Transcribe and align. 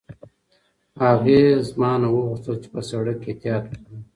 هغې 1.01 1.41
له 1.61 1.69
ما 1.79 1.91
نه 2.01 2.07
وغوښتل 2.13 2.55
چې 2.63 2.67
په 2.73 2.81
سړک 2.89 3.17
کې 3.23 3.29
احتیاط 3.33 3.63
وکړم. 3.69 4.01